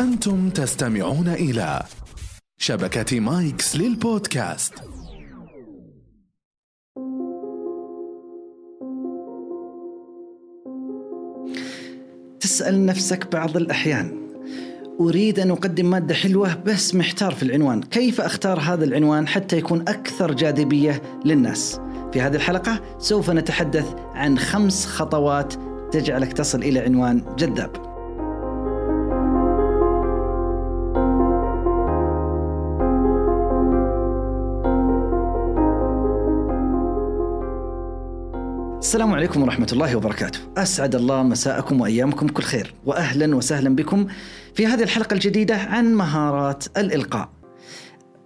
أنتم 0.00 0.50
تستمعون 0.50 1.28
إلى 1.28 1.82
شبكة 2.58 3.20
مايكس 3.20 3.76
للبودكاست. 3.76 4.74
تسأل 12.40 12.86
نفسك 12.86 13.32
بعض 13.32 13.56
الأحيان 13.56 14.28
أريد 15.00 15.38
أن 15.38 15.50
أقدم 15.50 15.90
مادة 15.90 16.14
حلوة 16.14 16.54
بس 16.54 16.94
محتار 16.94 17.34
في 17.34 17.42
العنوان. 17.42 17.82
كيف 17.82 18.20
أختار 18.20 18.60
هذا 18.60 18.84
العنوان 18.84 19.28
حتى 19.28 19.58
يكون 19.58 19.80
أكثر 19.80 20.32
جاذبية 20.32 21.02
للناس؟ 21.24 21.80
في 22.12 22.20
هذه 22.20 22.36
الحلقة 22.36 22.80
سوف 22.98 23.30
نتحدث 23.30 23.94
عن 24.14 24.38
خمس 24.38 24.86
خطوات 24.86 25.54
تجعلك 25.92 26.32
تصل 26.32 26.62
إلى 26.62 26.78
عنوان 26.78 27.36
جذاب. 27.38 27.85
السلام 38.86 39.12
عليكم 39.14 39.42
ورحمة 39.42 39.68
الله 39.72 39.96
وبركاته. 39.96 40.38
أسعد 40.56 40.94
الله 40.94 41.22
مساءكم 41.22 41.80
وأيامكم 41.80 42.28
كل 42.28 42.42
خير 42.42 42.74
وأهلا 42.84 43.36
وسهلا 43.36 43.76
بكم 43.76 44.06
في 44.54 44.66
هذه 44.66 44.82
الحلقة 44.82 45.14
الجديدة 45.14 45.56
عن 45.56 45.94
مهارات 45.94 46.64
الإلقاء. 46.76 47.28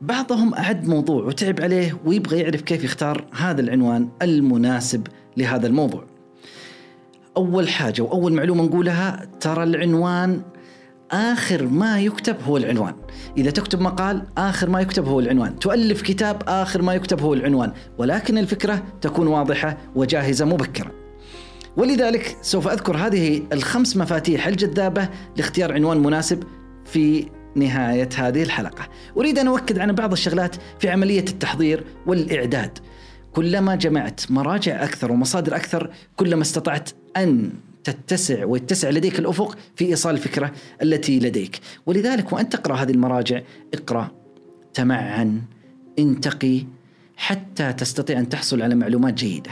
بعضهم 0.01 0.55
أعد 0.55 0.89
موضوع 0.89 1.25
وتعب 1.25 1.61
عليه 1.61 2.01
ويبغى 2.05 2.39
يعرف 2.39 2.61
كيف 2.61 2.85
يختار 2.85 3.25
هذا 3.33 3.61
العنوان 3.61 4.09
المناسب 4.23 5.07
لهذا 5.37 5.67
الموضوع. 5.67 6.05
أول 7.37 7.69
حاجة 7.69 8.03
وأول 8.03 8.33
معلومة 8.33 8.65
نقولها 8.65 9.29
ترى 9.41 9.63
العنوان 9.63 10.43
آخر 11.13 11.67
ما 11.67 12.01
يكتب 12.01 12.37
هو 12.43 12.57
العنوان. 12.57 12.95
إذا 13.37 13.51
تكتب 13.51 13.81
مقال 13.81 14.23
آخر 14.39 14.71
ما 14.71 14.81
يكتب 14.81 15.09
هو 15.09 15.21
العنوان. 15.21 15.59
تؤلف 15.59 16.03
كتاب 16.03 16.43
آخر 16.49 16.83
ما 16.83 16.95
يكتب 16.95 17.21
هو 17.21 17.35
العنوان. 17.35 17.73
ولكن 17.99 18.39
الفكرة 18.39 18.83
تكون 19.01 19.27
واضحة 19.27 19.77
وجاهزة 19.95 20.45
مبكرا 20.45 20.91
ولذلك 21.77 22.37
سوف 22.43 22.69
أذكر 22.69 22.97
هذه 22.97 23.43
الخمس 23.53 23.97
مفاتيح 23.97 24.47
الجذابة 24.47 25.09
لاختيار 25.37 25.73
عنوان 25.73 25.99
مناسب 25.99 26.43
في 26.85 27.27
نهاية 27.57 28.09
هذه 28.17 28.43
الحلقة. 28.43 28.89
أريد 29.17 29.39
أن 29.39 29.49
أؤكد 29.49 29.79
على 29.79 29.93
بعض 29.93 30.13
الشغلات 30.13 30.57
في 30.79 30.89
عملية 30.89 31.25
التحضير 31.29 31.85
والإعداد. 32.07 32.79
كلما 33.33 33.75
جمعت 33.75 34.21
مراجع 34.31 34.85
أكثر 34.85 35.13
ومصادر 35.13 35.57
أكثر 35.57 35.91
كلما 36.17 36.43
استطعت 36.43 36.91
أن 37.17 37.51
تتسع 37.85 38.45
ويتسع 38.45 38.91
لديك 38.91 39.19
الأفق 39.19 39.59
في 39.77 39.85
إيصال 39.85 40.15
الفكرة 40.15 40.53
التي 40.83 41.19
لديك، 41.19 41.61
ولذلك 41.87 42.33
وانت 42.33 42.53
تقرأ 42.57 42.77
هذه 42.77 42.91
المراجع 42.91 43.41
اقرأ 43.75 44.11
تمعن 44.75 45.43
انتقي 45.99 46.67
حتى 47.17 47.73
تستطيع 47.73 48.19
أن 48.19 48.29
تحصل 48.29 48.63
على 48.63 48.75
معلومات 48.75 49.15
جيدة. 49.15 49.51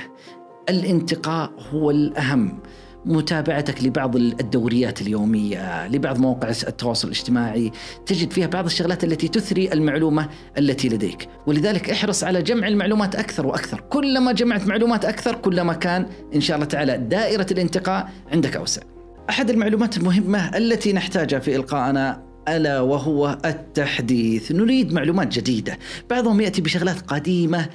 الانتقاء 0.69 1.53
هو 1.71 1.91
الأهم 1.91 2.59
متابعتك 3.05 3.85
لبعض 3.85 4.17
الدوريات 4.17 5.03
اليومية 5.03 5.89
لبعض 5.89 6.19
مواقع 6.19 6.49
التواصل 6.49 7.09
الاجتماعي 7.09 7.73
تجد 8.07 8.33
فيها 8.33 8.47
بعض 8.47 8.65
الشغلات 8.65 9.05
التي 9.05 9.29
تثري 9.29 9.73
المعلومة 9.73 10.29
التي 10.59 10.89
لديك. 10.89 11.29
ولذلك 11.47 11.91
احرص 11.91 12.25
على 12.25 12.43
جمع 12.43 12.69
المعلومات 12.69 13.17
أكثر 13.17 13.47
وأكثر. 13.47 13.81
كلما 13.81 14.33
جمعت 14.33 14.67
معلومات 14.67 15.05
أكثر 15.05 15.35
كلما 15.35 15.73
كان 15.73 16.07
إن 16.35 16.41
شاء 16.41 16.57
الله 16.57 16.67
تعالى 16.67 16.99
دائرة 16.99 17.47
الانتقاء 17.51 18.09
عندك 18.33 18.57
أوسع. 18.57 18.83
أحد 19.31 19.51
المعلومات 19.51 19.97
المهمة 19.97 20.57
التي 20.57 20.93
نحتاجها 20.93 21.39
في 21.39 21.57
إلقائنا 21.57 22.29
ألا 22.49 22.81
وهو 22.81 23.39
التحديث، 23.45 24.53
نريد 24.53 24.93
معلومات 24.93 25.39
جديدة، 25.39 25.79
بعضهم 26.11 26.41
يأتي 26.41 26.63
بشغلات 26.63 27.01
قديمة 27.01 27.69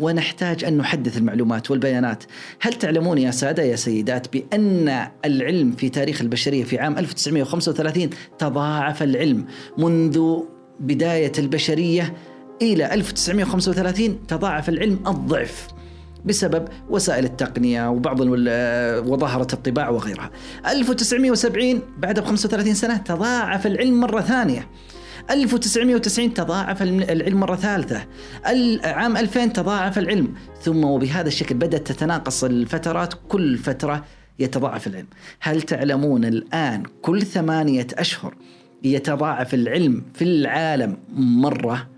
ونحتاج 0.00 0.64
أن 0.64 0.76
نحدث 0.76 1.18
المعلومات 1.18 1.70
والبيانات. 1.70 2.24
هل 2.60 2.72
تعلمون 2.72 3.18
يا 3.18 3.30
سادة 3.30 3.62
يا 3.62 3.76
سيدات 3.76 4.32
بأن 4.32 5.08
العلم 5.24 5.72
في 5.72 5.88
تاريخ 5.88 6.20
البشرية 6.20 6.64
في 6.64 6.78
عام 6.78 6.98
1935 6.98 8.10
تضاعف 8.38 9.02
العلم 9.02 9.44
منذ 9.78 10.38
بداية 10.80 11.32
البشرية 11.38 12.14
إلى 12.62 12.94
1935 12.94 14.26
تضاعف 14.26 14.68
العلم 14.68 14.98
الضعف. 15.06 15.66
بسبب 16.24 16.68
وسائل 16.90 17.24
التقنية 17.24 17.90
وبعض 17.90 18.20
وظاهرة 19.10 19.46
الطباعة 19.52 19.90
وغيرها 19.90 20.30
1970 20.66 21.80
بعد 21.98 22.20
ب 22.20 22.24
35 22.24 22.74
سنة 22.74 22.96
تضاعف 22.96 23.66
العلم 23.66 24.00
مرة 24.00 24.20
ثانية 24.20 24.68
1990 25.30 26.34
تضاعف 26.34 26.82
العلم 26.82 27.40
مرة 27.40 27.56
ثالثة. 27.56 28.06
عام 28.84 29.16
2000 29.16 29.52
تضاعف 29.52 29.98
العلم. 29.98 30.34
ثم 30.62 30.84
وبهذا 30.84 31.28
الشكل 31.28 31.54
بدأت 31.54 31.86
تتناقص 31.92 32.44
الفترات. 32.44 33.14
كل 33.28 33.58
فترة 33.58 34.04
يتضاعف 34.38 34.86
العلم. 34.86 35.06
هل 35.40 35.62
تعلمون 35.62 36.24
الآن 36.24 36.82
كل 37.02 37.22
ثمانية 37.22 37.86
أشهر 37.94 38.34
يتضاعف 38.84 39.54
العلم 39.54 40.02
في 40.14 40.24
العالم 40.24 40.96
مرة؟ 41.16 41.88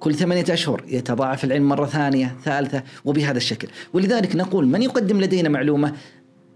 كل 0.00 0.14
ثمانية 0.14 0.44
أشهر 0.50 0.84
يتضاعف 0.88 1.44
العلم 1.44 1.68
مرة 1.68 1.86
ثانية 1.86 2.36
ثالثة 2.44 2.82
وبهذا 3.04 3.36
الشكل. 3.36 3.68
ولذلك 3.92 4.36
نقول 4.36 4.66
من 4.66 4.82
يقدم 4.82 5.20
لدينا 5.20 5.48
معلومة؟ 5.48 5.92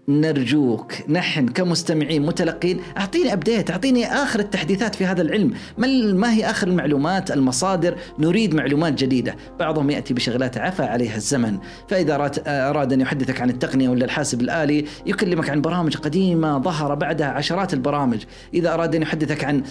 نرجوك. 0.07 0.93
نحن 1.09 1.47
كمستمعين 1.47 2.25
متلقين 2.25 2.79
أعطيني 2.97 3.33
ابديت 3.33 3.71
أعطيني 3.71 4.05
آخر 4.05 4.39
التحديثات 4.39 4.95
في 4.95 5.05
هذا 5.05 5.21
العلم. 5.21 5.53
ما 5.77 5.87
ما 6.13 6.33
هي 6.33 6.49
آخر 6.49 6.67
المعلومات 6.67 7.31
المصادر؟ 7.31 7.95
نريد 8.19 8.55
معلومات 8.55 8.93
جديدة. 8.93 9.35
بعضهم 9.59 9.89
يأتي 9.89 10.13
بشغلات 10.13 10.57
عفى 10.57 10.83
عليها 10.83 11.15
الزمن. 11.15 11.57
فإذا 11.87 12.31
أراد 12.47 12.93
أن 12.93 13.01
يحدثك 13.01 13.41
عن 13.41 13.49
التقنية 13.49 13.89
ولا 13.89 14.05
الحاسب 14.05 14.41
الآلي 14.41 14.85
يكلمك 15.05 15.49
عن 15.49 15.61
برامج 15.61 15.97
قديمة 15.97 16.59
ظهر 16.59 16.95
بعدها 16.95 17.27
عشرات 17.27 17.73
البرامج. 17.73 18.23
إذا 18.53 18.73
أراد 18.73 18.95
أن 18.95 19.01
يحدثك 19.01 19.43
عن 19.43 19.63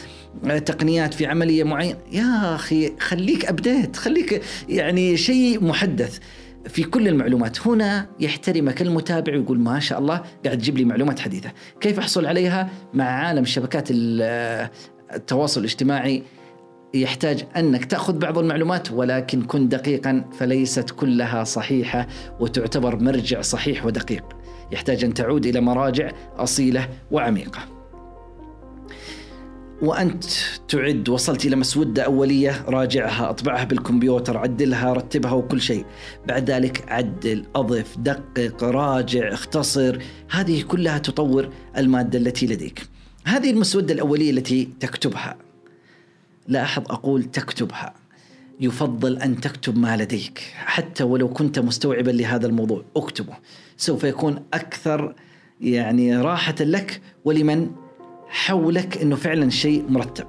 تقنيات 0.64 1.14
في 1.14 1.26
عملية 1.26 1.64
معينة 1.64 1.98
يا 2.12 2.54
أخي 2.54 2.92
خليك 2.98 3.46
ابديت 3.46 3.96
خليك 3.96 4.42
يعني 4.68 5.16
شيء 5.16 5.64
محدث. 5.64 6.18
في 6.68 6.82
كل 6.82 7.08
المعلومات. 7.08 7.66
هنا 7.66 8.06
يحترمك 8.20 8.82
المتابع 8.82 9.32
ويقول 9.32 9.58
ما 9.58 9.80
شاء 9.80 9.98
الله 9.98 10.22
قاعد 10.44 10.58
تجيب 10.58 10.78
لي 10.78 10.84
معلومات 10.84 11.18
حديثة. 11.20 11.50
كيف 11.80 11.98
أحصل 11.98 12.26
عليها؟ 12.26 12.68
مع 12.94 13.04
عالم 13.04 13.44
شبكات 13.44 13.88
التواصل 13.90 15.60
الاجتماعي 15.60 16.22
يحتاج 16.94 17.44
أنك 17.56 17.84
تأخذ 17.84 18.18
بعض 18.18 18.38
المعلومات 18.38 18.92
ولكن 18.92 19.42
كن 19.42 19.68
دقيقا 19.68 20.24
فليست 20.38 20.90
كلها 20.90 21.44
صحيحة 21.44 22.06
وتعتبر 22.40 22.96
مرجع 22.96 23.40
صحيح 23.40 23.86
ودقيق. 23.86 24.24
يحتاج 24.72 25.04
أن 25.04 25.14
تعود 25.14 25.46
إلى 25.46 25.60
مراجع 25.60 26.10
أصيلة 26.36 26.88
وعميقة. 27.10 27.79
وأنت 29.82 30.24
تعد 30.68 31.08
وصلت 31.08 31.46
إلى 31.46 31.56
مسودة 31.56 32.02
أولية 32.02 32.64
راجعها 32.68 33.30
أطبعها 33.30 33.64
بالكمبيوتر 33.64 34.38
عدلها 34.38 34.92
رتبها 34.92 35.32
وكل 35.32 35.60
شيء. 35.60 35.84
بعد 36.28 36.50
ذلك 36.50 36.84
عدل 36.88 37.44
أضف 37.54 37.98
دقق 37.98 38.64
راجع 38.64 39.32
اختصر. 39.32 39.98
هذه 40.30 40.62
كلها 40.62 40.98
تطور 40.98 41.48
المادة 41.76 42.18
التي 42.18 42.46
لديك. 42.46 42.82
هذه 43.24 43.50
المسودة 43.50 43.94
الأولية 43.94 44.30
التي 44.30 44.68
تكتبها. 44.80 45.36
لاحظ 46.48 46.82
أقول 46.90 47.24
تكتبها. 47.24 47.94
يفضل 48.60 49.18
أن 49.18 49.40
تكتب 49.40 49.78
ما 49.78 49.96
لديك. 49.96 50.40
حتى 50.56 51.04
ولو 51.04 51.28
كنت 51.28 51.58
مستوعبا 51.58 52.10
لهذا 52.10 52.46
الموضوع 52.46 52.84
اكتبه. 52.96 53.34
سوف 53.76 54.04
يكون 54.04 54.44
أكثر 54.54 55.14
يعني 55.60 56.16
راحة 56.16 56.54
لك 56.60 57.00
ولمن 57.24 57.70
حولك 58.30 58.98
إنه 58.98 59.16
فعلا 59.16 59.50
شيء 59.50 59.84
مرتب. 59.88 60.26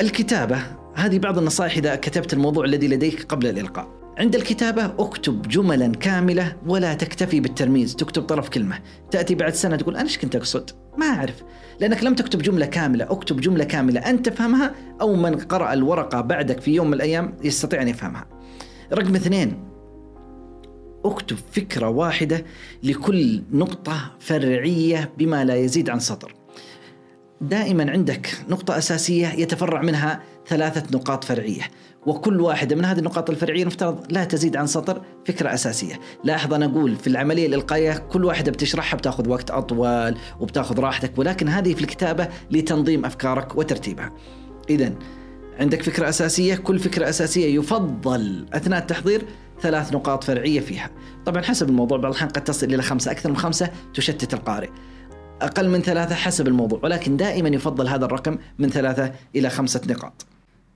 الكتابة 0.00 0.58
هذه 0.94 1.18
بعض 1.18 1.38
النصائح 1.38 1.76
إذا 1.76 1.96
كتبت 1.96 2.32
الموضوع 2.32 2.64
الذي 2.64 2.88
لديك 2.88 3.24
قبل 3.24 3.46
الإلقاء. 3.46 4.04
عند 4.18 4.34
الكتابة 4.34 4.84
اكتب 4.84 5.48
جملا 5.48 5.92
كاملة 5.92 6.56
ولا 6.66 6.94
تكتفي 6.94 7.40
بالترميز 7.40 7.96
تكتب 7.96 8.22
طرف 8.22 8.48
كلمة. 8.48 8.78
تأتي 9.10 9.34
بعد 9.34 9.54
سنة 9.54 9.76
تقول 9.76 9.96
أنا 9.96 10.04
إيش 10.04 10.18
كنت 10.18 10.36
أقصد؟ 10.36 10.70
ما 10.98 11.06
أعرف. 11.06 11.42
لأنك 11.80 12.04
لم 12.04 12.14
تكتب 12.14 12.42
جملة 12.42 12.66
كاملة 12.66 13.04
اكتب 13.04 13.40
جملة 13.40 13.64
كاملة. 13.64 14.00
أنت 14.00 14.28
تفهمها 14.28 14.74
أو 15.00 15.16
من 15.16 15.34
قرأ 15.36 15.72
الورقة 15.72 16.20
بعدك 16.20 16.60
في 16.60 16.74
يوم 16.74 16.86
من 16.86 16.94
الأيام 16.94 17.36
يستطيع 17.44 17.82
أن 17.82 17.88
يفهمها. 17.88 18.26
رقم 18.92 19.14
اثنين 19.14 19.64
اكتب 21.04 21.36
فكرة 21.52 21.88
واحدة 21.88 22.44
لكل 22.82 23.42
نقطة 23.52 24.16
فرعية 24.20 25.12
بما 25.18 25.44
لا 25.44 25.54
يزيد 25.54 25.90
عن 25.90 25.98
سطر. 25.98 26.43
دائما 27.40 27.90
عندك 27.90 28.38
نقطة 28.48 28.78
أساسية 28.78 29.28
يتفرع 29.28 29.82
منها 29.82 30.22
ثلاثة 30.48 30.96
نقاط 30.98 31.24
فرعية. 31.24 31.62
وكل 32.06 32.40
واحدة 32.40 32.76
من 32.76 32.84
هذه 32.84 32.98
النقاط 32.98 33.30
الفرعية 33.30 33.64
نفترض 33.64 34.12
لا 34.12 34.24
تزيد 34.24 34.56
عن 34.56 34.66
سطر 34.66 35.02
فكرة 35.26 35.54
أساسية. 35.54 36.00
لاحظ 36.24 36.54
أنا 36.54 36.66
أقول 36.66 36.96
في 36.96 37.06
العملية 37.06 37.46
الإلقائية 37.46 37.92
كل 37.92 38.24
واحدة 38.24 38.52
بتشرحها 38.52 38.96
بتاخذ 38.96 39.28
وقت 39.28 39.50
أطول 39.50 40.16
وبتاخذ 40.40 40.80
راحتك 40.80 41.18
ولكن 41.18 41.48
هذه 41.48 41.74
في 41.74 41.80
الكتابة 41.80 42.28
لتنظيم 42.50 43.04
أفكارك 43.04 43.56
وترتيبها. 43.56 44.12
إذا 44.70 44.92
عندك 45.60 45.82
فكرة 45.82 46.08
أساسية 46.08 46.54
كل 46.54 46.78
فكرة 46.78 47.08
أساسية 47.08 47.58
يفضل 47.58 48.46
أثناء 48.52 48.78
التحضير 48.78 49.24
ثلاث 49.60 49.92
نقاط 49.92 50.24
فرعية 50.24 50.60
فيها. 50.60 50.90
طبعا 51.26 51.42
حسب 51.42 51.68
الموضوع 51.68 51.98
بعض 51.98 52.10
الأحيان 52.10 52.30
قد 52.30 52.44
تصل 52.44 52.66
إلى 52.66 52.82
خمسة 52.82 53.10
أكثر 53.10 53.30
من 53.30 53.36
خمسة 53.36 53.70
تشتت 53.94 54.34
القارئ. 54.34 54.68
أقل 55.42 55.68
من 55.68 55.82
ثلاثة 55.82 56.14
حسب 56.14 56.48
الموضوع 56.48 56.80
ولكن 56.82 57.16
دائما 57.16 57.48
يفضل 57.48 57.88
هذا 57.88 58.04
الرقم 58.04 58.38
من 58.58 58.70
ثلاثة 58.70 59.12
إلى 59.36 59.50
خمسة 59.50 59.80
نقاط. 59.88 60.26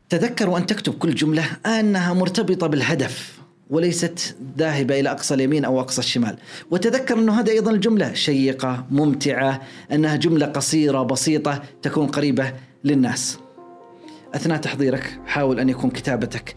تذكر 0.08 0.50
وأن 0.50 0.66
تكتب 0.66 0.94
كل 0.94 1.14
جملة 1.14 1.44
أنها 1.66 2.14
مرتبطة 2.14 2.66
بالهدف 2.66 3.38
وليست 3.70 4.36
ذاهبة 4.58 5.00
إلى 5.00 5.10
أقصى 5.10 5.34
اليمين 5.34 5.64
أو 5.64 5.80
أقصى 5.80 5.98
الشمال. 5.98 6.36
وتذكر 6.70 7.18
أنه 7.18 7.40
هذه 7.40 7.50
أيضا 7.50 7.70
الجملة 7.70 8.14
شيقة 8.14 8.84
ممتعة 8.90 9.62
أنها 9.92 10.16
جملة 10.16 10.46
قصيرة 10.46 11.02
بسيطة 11.02 11.62
تكون 11.82 12.06
قريبة 12.06 12.52
للناس. 12.84 13.38
أثناء 14.34 14.58
تحضيرك 14.58 15.20
حاول 15.26 15.60
أن 15.60 15.68
يكون 15.68 15.90
كتابتك 15.90 16.54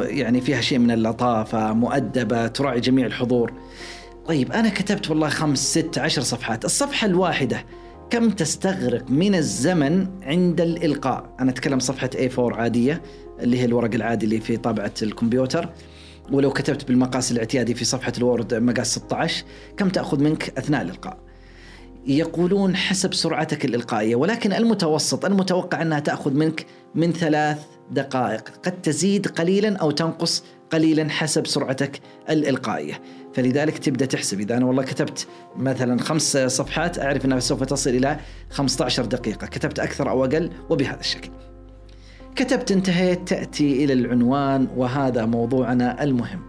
يعني 0.00 0.40
فيها 0.40 0.60
شيء 0.60 0.78
من 0.78 0.90
اللطافة 0.90 1.72
مؤدبة 1.72 2.46
تراعي 2.46 2.80
جميع 2.80 3.06
الحضور. 3.06 3.52
طيب 4.26 4.52
أنا 4.52 4.68
كتبت 4.68 5.10
والله 5.10 5.28
خمس 5.28 5.78
ست 5.78 5.98
عشر 5.98 6.22
صفحات. 6.22 6.64
الصفحة 6.64 7.06
الواحدة 7.06 7.64
كم 8.10 8.30
تستغرق 8.30 9.10
من 9.10 9.34
الزمن 9.34 10.06
عند 10.22 10.60
الإلقاء؟ 10.60 11.36
أنا 11.40 11.50
أتكلم 11.50 11.78
صفحة 11.78 12.10
A4 12.14 12.38
عادية 12.38 13.02
اللي 13.40 13.60
هي 13.60 13.64
الورق 13.64 13.94
العادي 13.94 14.24
اللي 14.24 14.40
في 14.40 14.56
طابعة 14.56 14.92
الكمبيوتر. 15.02 15.68
ولو 16.32 16.50
كتبت 16.52 16.88
بالمقاس 16.88 17.32
الاعتيادي 17.32 17.74
في 17.74 17.84
صفحة 17.84 18.12
الوورد 18.18 18.54
مقاس 18.54 18.94
16 18.98 19.44
كم 19.76 19.88
تأخذ 19.88 20.20
منك 20.20 20.58
أثناء 20.58 20.82
الإلقاء؟ 20.82 21.18
يقولون 22.06 22.76
حسب 22.76 23.14
سرعتك 23.14 23.64
الإلقائية 23.64 24.16
ولكن 24.16 24.52
المتوسط 24.52 25.24
المتوقع 25.24 25.82
أنها 25.82 26.00
تأخذ 26.00 26.32
منك 26.32 26.66
من 26.94 27.12
ثلاث 27.12 27.58
دقائق. 27.90 28.48
قد 28.64 28.82
تزيد 28.82 29.26
قليلا 29.26 29.76
أو 29.76 29.90
تنقص 29.90 30.44
قليلا 30.72 31.10
حسب 31.10 31.46
سرعتك 31.46 32.00
الإلقائية. 32.30 33.00
فلذلك 33.34 33.78
تبدأ 33.78 34.06
تحسب. 34.06 34.40
إذا 34.40 34.56
أنا 34.56 34.66
والله 34.66 34.82
كتبت 34.82 35.26
مثلا 35.56 36.00
خمس 36.00 36.36
صفحات 36.36 36.98
أعرف 36.98 37.24
أنها 37.24 37.40
سوف 37.40 37.62
تصل 37.62 37.90
إلى 37.90 38.16
15 38.50 39.04
دقيقة. 39.04 39.46
كتبت 39.46 39.78
أكثر 39.78 40.10
أو 40.10 40.24
أقل 40.24 40.50
وبهذا 40.70 41.00
الشكل. 41.00 41.30
كتبت 42.36 42.72
انتهيت 42.72 43.28
تأتي 43.28 43.84
إلى 43.84 43.92
العنوان 43.92 44.68
وهذا 44.76 45.24
موضوعنا 45.24 46.02
المهم. 46.02 46.42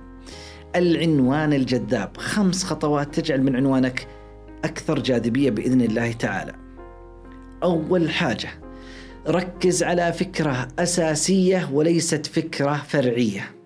العنوان 0.75 1.53
الجذاب. 1.53 2.17
خمس 2.17 2.63
خطوات 2.63 3.19
تجعل 3.19 3.43
من 3.43 3.55
عنوانك 3.55 4.07
أكثر 4.63 4.99
جاذبية 4.99 5.49
بإذن 5.49 5.81
الله 5.81 6.11
تعالى. 6.11 6.53
أول 7.63 8.09
حاجة 8.09 8.49
ركز 9.27 9.83
على 9.83 10.13
فكرة 10.13 10.67
أساسية 10.79 11.69
وليست 11.73 12.25
فكرة 12.25 12.83
فرعية. 12.87 13.62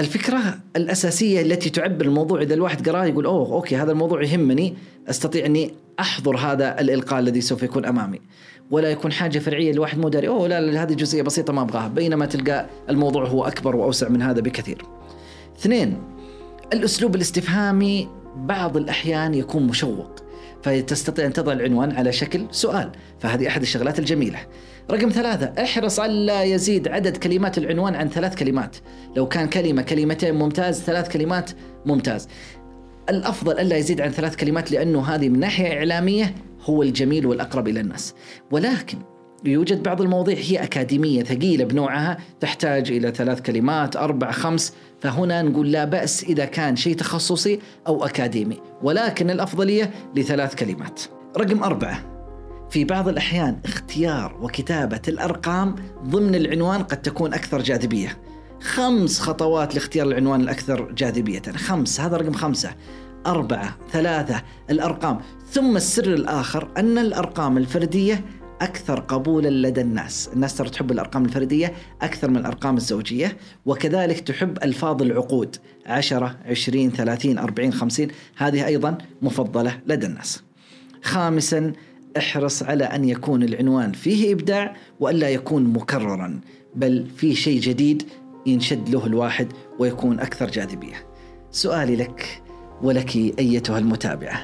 الفكرة 0.00 0.58
الأساسية 0.76 1.42
التي 1.42 1.70
تعبر 1.70 2.04
الموضوع 2.04 2.42
إذا 2.42 2.54
الواحد 2.54 2.88
قراه 2.88 3.04
يقول 3.04 3.26
أوه 3.26 3.52
أوكي 3.52 3.76
هذا 3.76 3.92
الموضوع 3.92 4.22
يهمني 4.22 4.74
أستطيع 5.08 5.46
أني 5.46 5.74
أحضر 6.00 6.36
هذا 6.36 6.80
الإلقاء 6.80 7.20
الذي 7.20 7.40
سوف 7.40 7.62
يكون 7.62 7.84
أمامي. 7.84 8.20
ولا 8.70 8.90
يكون 8.90 9.12
حاجة 9.12 9.38
فرعية 9.38 9.70
الواحد 9.70 9.98
مو 9.98 10.08
داري 10.08 10.28
أوه 10.28 10.48
لا, 10.48 10.60
لا 10.60 10.82
هذه 10.82 10.94
جزئية 10.94 11.22
بسيطة 11.22 11.52
ما 11.52 11.62
أبغاها. 11.62 11.88
بينما 11.88 12.26
تلقى 12.26 12.66
الموضوع 12.90 13.26
هو 13.26 13.44
أكبر 13.44 13.76
وأوسع 13.76 14.08
من 14.08 14.22
هذا 14.22 14.40
بكثير. 14.40 14.82
اثنين 15.58 16.02
الأسلوب 16.72 17.14
الاستفهامي 17.14 18.08
بعض 18.36 18.76
الأحيان 18.76 19.34
يكون 19.34 19.62
مشوق 19.62 20.10
فتستطيع 20.62 21.26
أن 21.26 21.32
تضع 21.32 21.52
العنوان 21.52 21.92
على 21.92 22.12
شكل 22.12 22.46
سؤال 22.50 22.92
فهذه 23.20 23.48
أحد 23.48 23.62
الشغلات 23.62 23.98
الجميلة. 23.98 24.38
رقم 24.90 25.08
ثلاثة 25.08 25.62
احرص 25.62 26.00
ألا 26.00 26.42
يزيد 26.42 26.88
عدد 26.88 27.16
كلمات 27.16 27.58
العنوان 27.58 27.94
عن 27.94 28.08
ثلاث 28.08 28.34
كلمات. 28.34 28.76
لو 29.16 29.28
كان 29.28 29.48
كلمة 29.48 29.82
كلمتين 29.82 30.34
ممتاز 30.34 30.82
ثلاث 30.82 31.08
كلمات 31.08 31.50
ممتاز. 31.86 32.28
الأفضل 33.08 33.58
ألا 33.58 33.76
يزيد 33.76 34.00
عن 34.00 34.10
ثلاث 34.10 34.36
كلمات 34.36 34.72
لأنه 34.72 35.02
هذه 35.02 35.28
من 35.28 35.40
ناحية 35.40 35.78
إعلامية 35.78 36.34
هو 36.62 36.82
الجميل 36.82 37.26
والأقرب 37.26 37.68
إلى 37.68 37.80
الناس. 37.80 38.14
ولكن 38.50 38.98
يوجد 39.44 39.82
بعض 39.82 40.00
المواضيع 40.00 40.36
هي 40.38 40.62
أكاديمية 40.62 41.22
ثقيلة 41.22 41.64
بنوعها 41.64 42.18
تحتاج 42.40 42.90
إلى 42.90 43.10
ثلاث 43.10 43.40
كلمات 43.40 43.96
أربع 43.96 44.30
خمس. 44.30 44.72
فهنا 45.00 45.42
نقول 45.42 45.72
لا 45.72 45.84
بأس 45.84 46.24
إذا 46.24 46.44
كان 46.44 46.76
شيء 46.76 46.96
تخصصي 46.96 47.60
أو 47.86 48.04
أكاديمي 48.04 48.58
ولكن 48.82 49.30
الأفضلية 49.30 49.90
لثلاث 50.16 50.54
كلمات. 50.54 51.02
رقم 51.36 51.62
أربعة. 51.62 52.16
في 52.70 52.84
بعض 52.84 53.08
الأحيان 53.08 53.58
اختيار 53.64 54.38
وكتابة 54.42 55.00
الأرقام 55.08 55.74
ضمن 56.04 56.34
العنوان 56.34 56.82
قد 56.82 57.02
تكون 57.02 57.34
أكثر 57.34 57.62
جاذبية. 57.62 58.18
خمس 58.60 59.20
خطوات 59.20 59.74
لاختيار 59.74 60.06
العنوان 60.06 60.40
الأكثر 60.40 60.92
جاذبية. 60.92 61.42
خمس 61.56 62.00
هذا 62.00 62.16
رقم 62.16 62.32
خمسة. 62.32 62.70
أربعة 63.26 63.76
ثلاثة 63.92 64.42
الأرقام. 64.70 65.18
ثم 65.50 65.76
السر 65.76 66.14
الآخر 66.14 66.68
أن 66.76 66.98
الأرقام 66.98 67.58
الفردية 67.58 68.24
أكثر 68.60 69.00
قبولا 69.00 69.68
لدى 69.68 69.80
الناس. 69.80 70.30
الناس 70.32 70.56
ترى 70.56 70.68
تحب 70.68 70.92
الأرقام 70.92 71.24
الفردية 71.24 71.72
أكثر 72.02 72.30
من 72.30 72.36
الأرقام 72.36 72.76
الزوجية 72.76 73.36
وكذلك 73.66 74.20
تحب 74.20 74.58
ألفاظ 74.62 75.02
العقود. 75.02 75.56
10 75.86 76.36
20 76.46 76.90
30 76.90 77.38
40 77.38 77.72
50 77.72 78.08
هذه 78.36 78.66
أيضا 78.66 78.98
مفضلة 79.22 79.80
لدى 79.86 80.06
الناس. 80.06 80.42
خامسا 81.02 81.72
احرص 82.18 82.62
على 82.62 82.84
أن 82.84 83.04
يكون 83.04 83.42
العنوان 83.42 83.92
فيه 83.92 84.32
إبداع 84.32 84.76
وألا 85.00 85.28
يكون 85.28 85.64
مكررا 85.64 86.40
بل 86.74 87.06
فيه 87.16 87.34
شيء 87.34 87.60
جديد 87.60 88.02
ينشد 88.46 88.88
له 88.88 89.06
الواحد 89.06 89.52
ويكون 89.78 90.20
أكثر 90.20 90.50
جاذبية. 90.50 91.06
سؤالي 91.50 91.96
لك 91.96 92.42
ولك 92.82 93.16
أيتها 93.16 93.78
المتابعة 93.78 94.42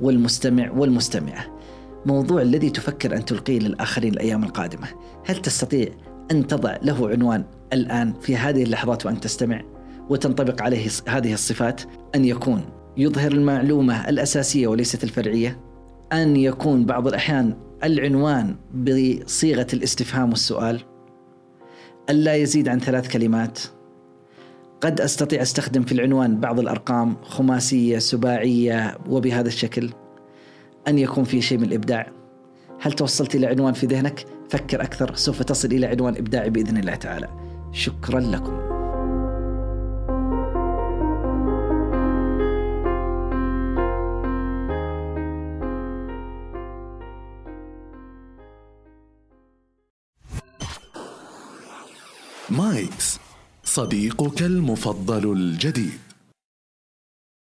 والمستمع 0.00 0.70
والمستمعة. 0.70 1.59
موضوع 2.06 2.42
الذي 2.42 2.70
تفكر 2.70 3.16
أن 3.16 3.24
تلقيه 3.24 3.58
للآخرين 3.58 4.12
الأيام 4.12 4.44
القادمة. 4.44 4.88
هل 5.26 5.36
تستطيع 5.36 5.88
أن 6.30 6.46
تضع 6.46 6.76
له 6.82 7.08
عنوان 7.08 7.44
الآن 7.72 8.14
في 8.20 8.36
هذه 8.36 8.62
اللحظات 8.62 9.06
وأن 9.06 9.20
تستمع؟ 9.20 9.62
وتنطبق 10.08 10.62
عليه 10.62 10.88
هذه 11.08 11.32
الصفات؟ 11.32 11.82
أن 12.14 12.24
يكون 12.24 12.62
يظهر 12.96 13.32
المعلومة 13.32 14.08
الأساسية 14.08 14.66
وليست 14.66 15.04
الفرعية؟ 15.04 15.60
أن 16.12 16.36
يكون 16.36 16.84
بعض 16.84 17.06
الأحيان 17.06 17.56
العنوان 17.84 18.56
بصيغة 18.74 19.66
الاستفهام 19.72 20.30
والسؤال؟ 20.30 20.80
ألا 22.10 22.34
يزيد 22.34 22.68
عن 22.68 22.78
ثلاث 22.80 23.08
كلمات؟ 23.08 23.58
قد 24.80 25.00
أستطيع 25.00 25.42
أستخدم 25.42 25.82
في 25.82 25.92
العنوان 25.92 26.40
بعض 26.40 26.60
الأرقام 26.60 27.16
خماسية 27.22 27.98
سباعية 27.98 28.98
وبهذا 29.08 29.48
الشكل؟ 29.48 29.90
أن 30.88 30.98
يكون 30.98 31.24
في 31.24 31.40
شيء 31.40 31.58
من 31.58 31.64
الإبداع. 31.64 32.12
هل 32.80 32.92
توصلت 32.92 33.34
إلى 33.34 33.46
عنوان 33.46 33.72
في 33.72 33.86
ذهنك؟ 33.86 34.24
فكر 34.50 34.82
أكثر 34.82 35.14
سوف 35.14 35.42
تصل 35.42 35.68
إلى 35.68 35.86
عنوان 35.86 36.16
إبداعي 36.16 36.50
بإذن 36.50 36.76
الله 36.76 36.94
تعالى. 36.94 37.28
شكرا 37.72 38.20
لكم. 38.20 38.80
مايكس 52.50 53.18
صديقك 53.64 54.42
المفضل 54.42 55.32
الجديد. 55.32 56.09